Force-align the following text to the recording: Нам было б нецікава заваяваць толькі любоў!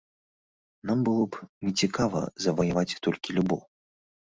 Нам 0.89 1.03
было 1.09 1.23
б 1.35 1.51
нецікава 1.67 2.19
заваяваць 2.47 2.99
толькі 3.07 3.39
любоў! 3.39 3.65